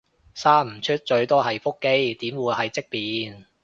[0.33, 3.45] 生唔出最多係腹肌，點會係積便